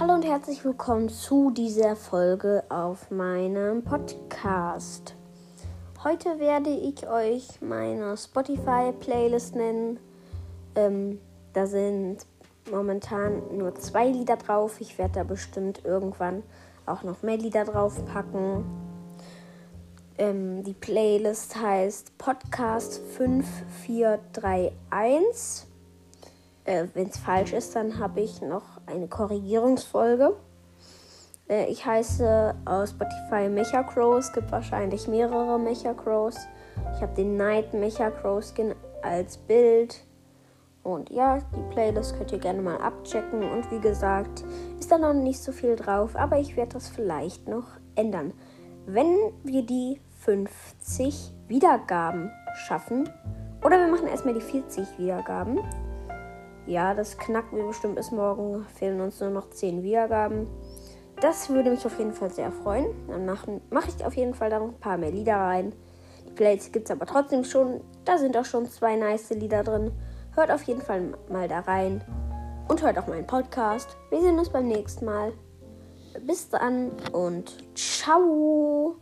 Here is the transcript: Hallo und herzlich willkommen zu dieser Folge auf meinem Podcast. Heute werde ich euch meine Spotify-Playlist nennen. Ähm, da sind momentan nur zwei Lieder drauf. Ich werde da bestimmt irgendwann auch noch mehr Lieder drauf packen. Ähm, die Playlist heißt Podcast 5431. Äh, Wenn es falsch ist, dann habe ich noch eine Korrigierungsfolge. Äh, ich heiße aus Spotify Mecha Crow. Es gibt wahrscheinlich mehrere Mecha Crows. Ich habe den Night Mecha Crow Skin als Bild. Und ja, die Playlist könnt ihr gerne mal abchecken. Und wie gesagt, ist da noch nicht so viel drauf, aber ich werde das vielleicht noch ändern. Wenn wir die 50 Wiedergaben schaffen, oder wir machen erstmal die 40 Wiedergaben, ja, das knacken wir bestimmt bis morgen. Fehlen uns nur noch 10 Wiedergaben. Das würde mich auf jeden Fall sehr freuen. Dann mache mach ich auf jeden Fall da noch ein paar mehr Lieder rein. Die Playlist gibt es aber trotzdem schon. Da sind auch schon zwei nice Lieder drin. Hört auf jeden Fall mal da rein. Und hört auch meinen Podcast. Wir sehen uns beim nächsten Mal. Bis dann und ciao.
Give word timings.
Hallo 0.00 0.14
und 0.14 0.24
herzlich 0.24 0.64
willkommen 0.64 1.08
zu 1.08 1.52
dieser 1.52 1.94
Folge 1.94 2.64
auf 2.68 3.12
meinem 3.12 3.84
Podcast. 3.84 5.14
Heute 6.02 6.40
werde 6.40 6.70
ich 6.70 7.06
euch 7.06 7.46
meine 7.60 8.16
Spotify-Playlist 8.16 9.54
nennen. 9.54 10.00
Ähm, 10.74 11.20
da 11.52 11.68
sind 11.68 12.26
momentan 12.68 13.56
nur 13.56 13.76
zwei 13.76 14.08
Lieder 14.08 14.36
drauf. 14.36 14.80
Ich 14.80 14.98
werde 14.98 15.14
da 15.14 15.22
bestimmt 15.22 15.84
irgendwann 15.84 16.42
auch 16.86 17.04
noch 17.04 17.22
mehr 17.22 17.36
Lieder 17.36 17.64
drauf 17.64 18.04
packen. 18.06 18.64
Ähm, 20.18 20.64
die 20.64 20.74
Playlist 20.74 21.54
heißt 21.54 22.18
Podcast 22.18 23.00
5431. 23.16 25.68
Äh, 26.64 26.86
Wenn 26.94 27.08
es 27.08 27.18
falsch 27.18 27.52
ist, 27.52 27.76
dann 27.76 27.98
habe 27.98 28.20
ich 28.20 28.40
noch 28.40 28.64
eine 28.86 29.06
Korrigierungsfolge. 29.06 30.34
Äh, 31.48 31.66
ich 31.66 31.84
heiße 31.84 32.54
aus 32.64 32.90
Spotify 32.90 33.48
Mecha 33.48 33.82
Crow. 33.82 34.18
Es 34.18 34.32
gibt 34.32 34.50
wahrscheinlich 34.50 35.06
mehrere 35.06 35.58
Mecha 35.58 35.92
Crows. 35.92 36.36
Ich 36.96 37.02
habe 37.02 37.14
den 37.14 37.36
Night 37.36 37.74
Mecha 37.74 38.10
Crow 38.10 38.42
Skin 38.42 38.74
als 39.02 39.36
Bild. 39.36 40.04
Und 40.82 41.10
ja, 41.10 41.38
die 41.54 41.74
Playlist 41.74 42.16
könnt 42.16 42.32
ihr 42.32 42.38
gerne 42.38 42.60
mal 42.60 42.78
abchecken. 42.78 43.42
Und 43.42 43.70
wie 43.70 43.80
gesagt, 43.80 44.44
ist 44.78 44.90
da 44.90 44.98
noch 44.98 45.14
nicht 45.14 45.42
so 45.42 45.52
viel 45.52 45.76
drauf, 45.76 46.14
aber 46.16 46.38
ich 46.38 46.56
werde 46.56 46.74
das 46.74 46.88
vielleicht 46.88 47.48
noch 47.48 47.68
ändern. 47.94 48.32
Wenn 48.86 49.16
wir 49.42 49.62
die 49.62 50.00
50 50.20 51.32
Wiedergaben 51.48 52.30
schaffen, 52.66 53.08
oder 53.62 53.78
wir 53.78 53.88
machen 53.88 54.08
erstmal 54.08 54.34
die 54.34 54.42
40 54.42 54.98
Wiedergaben, 54.98 55.60
ja, 56.66 56.94
das 56.94 57.18
knacken 57.18 57.58
wir 57.58 57.66
bestimmt 57.66 57.96
bis 57.96 58.10
morgen. 58.10 58.64
Fehlen 58.78 59.00
uns 59.00 59.20
nur 59.20 59.30
noch 59.30 59.50
10 59.50 59.82
Wiedergaben. 59.82 60.46
Das 61.20 61.48
würde 61.48 61.70
mich 61.70 61.84
auf 61.86 61.98
jeden 61.98 62.12
Fall 62.12 62.30
sehr 62.30 62.50
freuen. 62.50 62.86
Dann 63.08 63.26
mache 63.26 63.60
mach 63.70 63.86
ich 63.86 64.04
auf 64.04 64.14
jeden 64.14 64.34
Fall 64.34 64.50
da 64.50 64.58
noch 64.58 64.68
ein 64.68 64.80
paar 64.80 64.98
mehr 64.98 65.10
Lieder 65.10 65.36
rein. 65.36 65.72
Die 66.26 66.32
Playlist 66.32 66.72
gibt 66.72 66.86
es 66.86 66.90
aber 66.90 67.06
trotzdem 67.06 67.44
schon. 67.44 67.80
Da 68.04 68.18
sind 68.18 68.36
auch 68.36 68.44
schon 68.44 68.66
zwei 68.66 68.96
nice 68.96 69.30
Lieder 69.30 69.62
drin. 69.62 69.92
Hört 70.34 70.50
auf 70.50 70.62
jeden 70.62 70.80
Fall 70.80 71.14
mal 71.28 71.48
da 71.48 71.60
rein. 71.60 72.02
Und 72.68 72.82
hört 72.82 72.98
auch 72.98 73.06
meinen 73.06 73.26
Podcast. 73.26 73.96
Wir 74.10 74.20
sehen 74.20 74.38
uns 74.38 74.48
beim 74.48 74.66
nächsten 74.66 75.04
Mal. 75.04 75.32
Bis 76.26 76.48
dann 76.48 76.92
und 77.12 77.52
ciao. 77.76 78.96